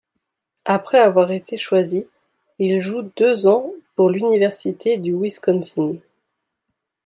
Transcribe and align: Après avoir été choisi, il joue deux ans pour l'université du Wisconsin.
Après 0.65 0.97
avoir 0.97 1.29
été 1.29 1.57
choisi, 1.59 2.07
il 2.57 2.81
joue 2.81 3.03
deux 3.17 3.45
ans 3.45 3.71
pour 3.95 4.09
l'université 4.09 4.97
du 4.97 5.13
Wisconsin. 5.15 5.97